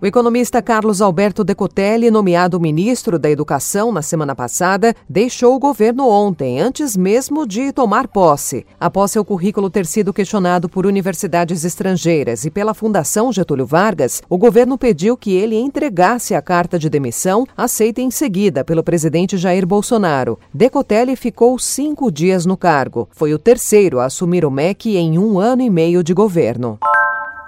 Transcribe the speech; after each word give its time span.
O 0.00 0.06
economista 0.06 0.62
Carlos 0.62 1.02
Alberto 1.02 1.42
Decotelli, 1.42 2.08
nomeado 2.08 2.60
ministro 2.60 3.18
da 3.18 3.28
Educação 3.28 3.90
na 3.90 4.00
semana 4.00 4.32
passada, 4.32 4.94
deixou 5.08 5.56
o 5.56 5.58
governo 5.58 6.08
ontem, 6.08 6.60
antes 6.60 6.96
mesmo 6.96 7.44
de 7.44 7.72
tomar 7.72 8.06
posse. 8.06 8.64
Após 8.78 9.10
seu 9.10 9.24
currículo 9.24 9.68
ter 9.68 9.84
sido 9.84 10.12
questionado 10.12 10.68
por 10.68 10.86
universidades 10.86 11.64
estrangeiras 11.64 12.44
e 12.44 12.50
pela 12.50 12.74
Fundação 12.74 13.32
Getúlio 13.32 13.66
Vargas, 13.66 14.22
o 14.28 14.38
governo 14.38 14.78
pediu 14.78 15.16
que 15.16 15.32
ele 15.32 15.56
entregasse 15.56 16.32
a 16.32 16.40
carta 16.40 16.78
de 16.78 16.88
demissão, 16.88 17.44
aceita 17.56 18.00
em 18.00 18.08
seguida 18.12 18.64
pelo 18.64 18.84
presidente 18.84 19.36
Jair 19.36 19.66
Bolsonaro. 19.66 20.38
Decotelli 20.54 21.16
ficou 21.16 21.58
cinco 21.58 22.08
dias 22.12 22.46
no 22.46 22.56
cargo. 22.56 23.08
Foi 23.10 23.34
o 23.34 23.38
terceiro 23.38 23.98
a 23.98 24.04
assumir 24.04 24.44
o 24.44 24.50
MEC 24.50 24.96
em 24.96 25.18
um 25.18 25.40
ano 25.40 25.62
e 25.62 25.68
meio 25.68 26.04
de 26.04 26.14
governo. 26.14 26.78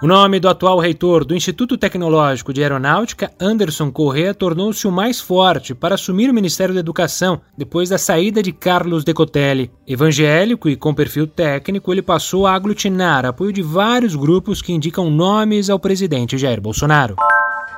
O 0.03 0.07
nome 0.07 0.39
do 0.39 0.49
atual 0.49 0.79
reitor 0.79 1.23
do 1.23 1.35
Instituto 1.35 1.77
Tecnológico 1.77 2.51
de 2.51 2.63
Aeronáutica, 2.63 3.31
Anderson 3.39 3.91
Correa, 3.91 4.33
tornou-se 4.33 4.87
o 4.87 4.91
mais 4.91 5.21
forte 5.21 5.75
para 5.75 5.93
assumir 5.93 6.27
o 6.27 6.33
Ministério 6.33 6.73
da 6.73 6.79
Educação 6.79 7.39
depois 7.55 7.89
da 7.89 7.99
saída 7.99 8.41
de 8.41 8.51
Carlos 8.51 9.03
Decotelli. 9.03 9.69
Evangélico 9.87 10.67
e 10.67 10.75
com 10.75 10.91
perfil 10.91 11.27
técnico, 11.27 11.93
ele 11.93 12.01
passou 12.01 12.47
a 12.47 12.55
aglutinar 12.55 13.27
apoio 13.27 13.53
de 13.53 13.61
vários 13.61 14.15
grupos 14.15 14.59
que 14.59 14.73
indicam 14.73 15.11
nomes 15.11 15.69
ao 15.69 15.77
presidente 15.77 16.35
Jair 16.35 16.59
Bolsonaro. 16.59 17.15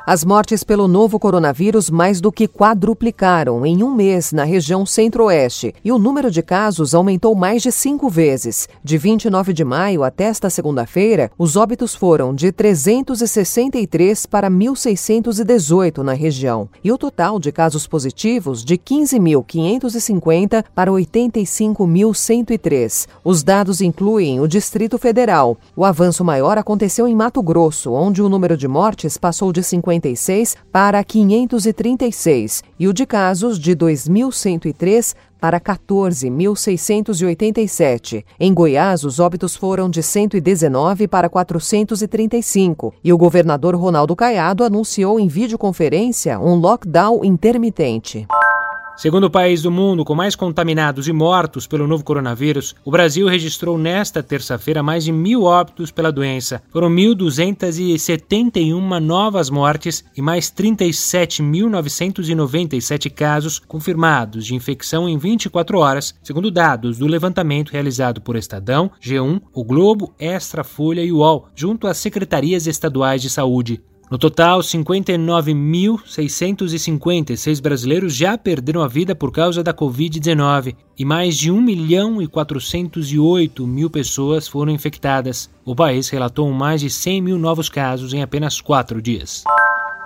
As 0.05 0.25
mortes 0.25 0.65
pelo 0.65 0.85
novo 0.85 1.17
coronavírus 1.17 1.89
mais 1.89 2.19
do 2.19 2.29
que 2.29 2.45
quadruplicaram 2.45 3.65
em 3.65 3.81
um 3.81 3.95
mês 3.95 4.33
na 4.33 4.43
região 4.43 4.85
centro-oeste 4.85 5.73
e 5.81 5.93
o 5.93 5.97
número 5.97 6.29
de 6.29 6.41
casos 6.41 6.93
aumentou 6.93 7.33
mais 7.33 7.61
de 7.61 7.71
cinco 7.71 8.09
vezes. 8.09 8.67
De 8.83 8.97
29 8.97 9.53
de 9.53 9.63
maio 9.63 10.03
até 10.03 10.25
esta 10.25 10.49
segunda-feira, 10.49 11.31
os 11.37 11.55
óbitos 11.55 11.95
foram 11.95 12.35
de 12.35 12.51
363 12.51 14.25
para 14.25 14.51
1.618 14.51 15.99
na 15.99 16.11
região 16.11 16.67
e 16.83 16.91
o 16.91 16.97
total 16.97 17.39
de 17.39 17.53
casos 17.53 17.87
positivos 17.87 18.65
de 18.65 18.77
15.550 18.77 20.65
para 20.75 20.91
85.103. 20.91 23.07
Os 23.23 23.41
dados 23.41 23.79
incluem 23.79 24.41
o 24.41 24.49
Distrito 24.49 24.97
Federal. 24.97 25.55
O 25.77 25.85
avanço 25.85 26.25
maior 26.25 26.57
aconteceu 26.57 27.07
em 27.07 27.15
Mato 27.15 27.41
Grosso, 27.41 27.93
onde 27.93 28.21
o 28.21 28.27
número 28.27 28.57
de 28.57 28.67
mortes 28.67 29.17
passou 29.17 29.53
de 29.53 29.63
50 29.63 29.82
56 29.83 30.55
para 30.71 31.03
536 31.03 32.63
e 32.79 32.87
o 32.87 32.93
de 32.93 33.05
casos 33.05 33.59
de 33.59 33.75
2.103 33.75 35.13
para 35.39 35.59
14.687. 35.59 38.23
Em 38.39 38.51
Goiás, 38.53 39.03
os 39.03 39.19
óbitos 39.19 39.57
foram 39.57 39.89
de 39.89 40.01
119 40.01 41.05
para 41.07 41.27
435 41.27 42.93
e 43.03 43.11
o 43.11 43.17
governador 43.17 43.75
Ronaldo 43.75 44.15
Caiado 44.15 44.63
anunciou 44.63 45.19
em 45.19 45.27
videoconferência 45.27 46.39
um 46.39 46.55
lockdown 46.55 47.25
intermitente. 47.25 48.25
Segundo 48.95 49.23
o 49.23 49.29
país 49.29 49.63
do 49.63 49.71
mundo 49.71 50.05
com 50.05 50.13
mais 50.13 50.35
contaminados 50.35 51.07
e 51.07 51.11
mortos 51.11 51.65
pelo 51.65 51.87
novo 51.87 52.03
coronavírus, 52.03 52.75
o 52.85 52.91
Brasil 52.91 53.27
registrou 53.27 53.75
nesta 53.75 54.21
terça-feira 54.21 54.83
mais 54.83 55.03
de 55.03 55.11
mil 55.11 55.41
óbitos 55.43 55.89
pela 55.89 56.11
doença. 56.11 56.61
Foram 56.69 56.91
1.271 56.91 58.99
novas 58.99 59.49
mortes 59.49 60.05
e 60.15 60.21
mais 60.21 60.51
37.997 60.51 63.11
casos 63.11 63.57
confirmados 63.57 64.45
de 64.45 64.53
infecção 64.53 65.09
em 65.09 65.17
24 65.17 65.79
horas, 65.79 66.13
segundo 66.21 66.51
dados 66.51 66.99
do 66.99 67.07
levantamento 67.07 67.71
realizado 67.71 68.21
por 68.21 68.35
Estadão, 68.35 68.91
G1, 69.01 69.41
O 69.53 69.63
Globo, 69.63 70.13
Extra 70.19 70.63
Folha 70.63 71.03
e 71.03 71.11
UOL, 71.11 71.47
junto 71.55 71.87
às 71.87 71.97
secretarias 71.97 72.67
estaduais 72.67 73.23
de 73.23 73.29
saúde. 73.29 73.81
No 74.13 74.19
total, 74.19 74.59
59.656 74.59 77.59
brasileiros 77.59 78.15
já 78.15 78.37
perderam 78.37 78.83
a 78.83 78.87
vida 78.87 79.15
por 79.15 79.31
causa 79.31 79.63
da 79.63 79.73
Covid-19 79.73 80.75
e 80.95 81.03
mais 81.03 81.35
de 81.35 81.49
1 81.49 81.59
milhão 81.59 82.21
e 82.21 82.27
408 82.27 83.65
mil 83.65 83.89
pessoas 83.89 84.47
foram 84.47 84.71
infectadas. 84.71 85.49
O 85.65 85.75
país 85.75 86.09
relatou 86.09 86.51
mais 86.51 86.81
de 86.81 86.91
100 86.91 87.21
mil 87.23 87.39
novos 87.39 87.69
casos 87.69 88.13
em 88.13 88.21
apenas 88.21 88.61
quatro 88.61 89.01
dias. 89.01 89.43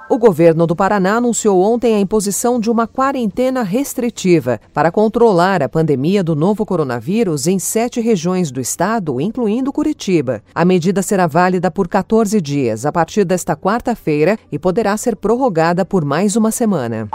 O 0.10 0.18
governo 0.18 0.66
do 0.66 0.74
Paraná 0.74 1.18
anunciou 1.18 1.62
ontem 1.62 1.94
a 1.94 2.00
imposição 2.00 2.62
de 2.62 2.72
uma 2.72 2.88
quarentena 2.88 3.62
restritiva 3.62 4.58
para 4.74 4.90
controlar 4.90 5.62
a 5.62 5.68
pandemia 5.68 6.24
do 6.24 6.34
novo 6.34 6.66
coronavírus 6.66 7.46
em 7.46 7.60
sete 7.60 8.00
regiões 8.00 8.50
do 8.50 8.62
estado, 8.62 9.20
incluindo 9.20 9.74
Curitiba. 9.74 10.42
A 10.56 10.64
medida 10.64 11.02
será 11.02 11.28
válida 11.28 11.70
por 11.70 11.90
14 11.90 12.40
dias 12.40 12.86
a 12.86 12.92
partir 12.92 13.26
desta 13.26 13.54
quarta-feira 13.54 14.40
e 14.50 14.58
poderá 14.58 14.96
ser 14.96 15.18
prorrogada 15.18 15.84
por 15.84 16.06
mais 16.06 16.38
uma 16.38 16.52
semana. 16.52 17.10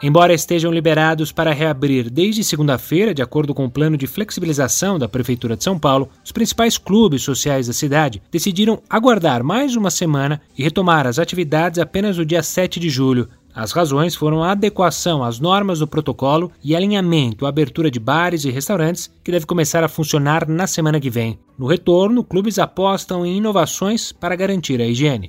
Embora 0.00 0.32
estejam 0.32 0.70
liberados 0.70 1.32
para 1.32 1.52
reabrir 1.52 2.08
desde 2.08 2.44
segunda-feira, 2.44 3.12
de 3.12 3.20
acordo 3.20 3.52
com 3.52 3.64
o 3.64 3.70
plano 3.70 3.96
de 3.96 4.06
flexibilização 4.06 4.96
da 4.96 5.08
Prefeitura 5.08 5.56
de 5.56 5.64
São 5.64 5.76
Paulo, 5.76 6.08
os 6.24 6.30
principais 6.30 6.78
clubes 6.78 7.22
sociais 7.22 7.66
da 7.66 7.72
cidade 7.72 8.22
decidiram 8.30 8.80
aguardar 8.88 9.42
mais 9.42 9.74
uma 9.74 9.90
semana 9.90 10.40
e 10.56 10.62
retomar 10.62 11.04
as 11.04 11.18
atividades 11.18 11.80
apenas 11.80 12.16
no 12.16 12.24
dia 12.24 12.44
7 12.44 12.78
de 12.78 12.88
julho. 12.88 13.28
As 13.52 13.72
razões 13.72 14.14
foram 14.14 14.44
a 14.44 14.52
adequação 14.52 15.24
às 15.24 15.40
normas 15.40 15.80
do 15.80 15.88
protocolo 15.88 16.52
e 16.62 16.76
alinhamento 16.76 17.44
à 17.44 17.48
abertura 17.48 17.90
de 17.90 17.98
bares 17.98 18.44
e 18.44 18.52
restaurantes, 18.52 19.10
que 19.24 19.32
deve 19.32 19.46
começar 19.46 19.82
a 19.82 19.88
funcionar 19.88 20.46
na 20.46 20.68
semana 20.68 21.00
que 21.00 21.10
vem. 21.10 21.40
No 21.58 21.66
retorno, 21.66 22.22
clubes 22.22 22.60
apostam 22.60 23.26
em 23.26 23.38
inovações 23.38 24.12
para 24.12 24.36
garantir 24.36 24.80
a 24.80 24.86
higiene. 24.86 25.28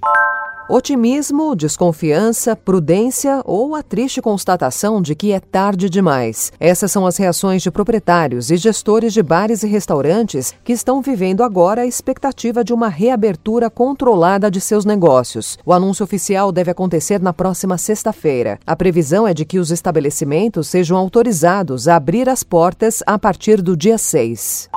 Otimismo, 0.70 1.56
desconfiança, 1.56 2.56
prudência 2.56 3.42
ou 3.44 3.74
a 3.74 3.82
triste 3.82 4.22
constatação 4.22 5.02
de 5.02 5.16
que 5.16 5.32
é 5.32 5.40
tarde 5.40 5.90
demais. 5.90 6.54
Essas 6.60 6.92
são 6.92 7.08
as 7.08 7.18
reações 7.18 7.64
de 7.64 7.72
proprietários 7.72 8.52
e 8.52 8.56
gestores 8.56 9.12
de 9.12 9.24
bares 9.24 9.64
e 9.64 9.68
restaurantes 9.68 10.54
que 10.64 10.72
estão 10.72 11.02
vivendo 11.02 11.42
agora 11.42 11.82
a 11.82 11.88
expectativa 11.88 12.64
de 12.64 12.72
uma 12.72 12.88
reabertura 12.88 13.68
controlada 13.68 14.52
de 14.52 14.62
seus 14.62 14.86
negócios. 14.86 15.58
O 15.66 15.74
anúncio 15.74 16.04
oficial 16.04 16.52
deve 16.52 16.70
acontecer 16.70 17.20
na 17.20 17.34
próxima 17.34 17.76
sexta-feira. 17.76 18.60
A 18.68 18.76
previsão 18.76 19.28
é 19.28 19.34
de 19.34 19.46
que 19.46 19.58
os 19.58 19.72
estabelecimentos 19.72 20.68
sejam 20.68 20.96
autorizados 20.96 21.88
a 21.88 21.96
abrir 21.96 22.30
as 22.30 22.44
portas 22.44 23.02
a 23.08 23.18
partir 23.18 23.60
do 23.64 23.76
dia 23.76 23.98
6. 23.98 24.70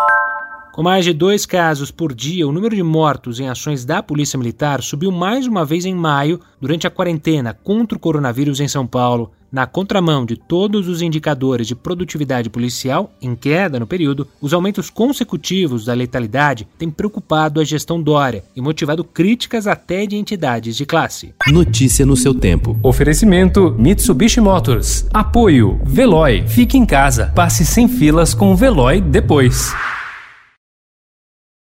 Com 0.73 0.83
mais 0.83 1.05
de 1.05 1.13
dois 1.13 1.45
casos 1.45 1.91
por 1.91 2.15
dia, 2.15 2.49
o 2.49 2.53
número 2.53 2.75
de 2.75 2.83
mortos 2.83 3.39
em 3.39 3.47
ações 3.47 3.85
da 3.85 4.03
Polícia 4.03 4.39
Militar 4.39 4.83
subiu 4.83 5.13
mais 5.13 5.47
uma 5.47 5.67
vez 5.67 5.85
em 5.85 5.95
maio, 5.95 6.41
durante 6.59 6.87
a 6.87 6.91
quarentena 6.91 7.53
contra 7.63 7.95
o 7.95 8.01
coronavírus 8.01 8.59
em 8.59 8.67
São 8.67 8.87
Paulo. 8.87 9.31
Na 9.53 9.67
contramão 9.67 10.25
de 10.25 10.35
todos 10.35 10.89
os 10.89 11.03
indicadores 11.03 11.67
de 11.67 11.75
produtividade 11.75 12.49
policial 12.49 13.13
em 13.21 13.35
queda 13.37 13.79
no 13.79 13.87
período, 13.87 14.27
os 14.41 14.55
aumentos 14.55 14.89
consecutivos 14.89 15.85
da 15.85 15.93
letalidade 15.93 16.67
têm 16.79 16.91
preocupado 16.91 17.61
a 17.61 17.65
gestão 17.65 18.01
Dória 18.01 18.43
e 18.57 18.63
motivado 18.63 19.05
críticas 19.05 19.67
até 19.67 20.07
de 20.07 20.17
entidades 20.17 20.75
de 20.75 20.87
classe. 20.87 21.35
Notícia 21.49 22.07
no 22.07 22.17
seu 22.17 22.33
tempo. 22.33 22.81
Oferecimento 22.83 23.77
Mitsubishi 23.79 24.41
Motors. 24.41 25.07
Apoio 25.13 25.79
Veloy. 25.85 26.49
Fique 26.49 26.79
em 26.79 26.87
casa. 26.87 27.31
Passe 27.35 27.67
sem 27.67 27.87
filas 27.87 28.33
com 28.33 28.53
o 28.53 28.57
Veloy 28.57 29.03
depois. 29.03 29.75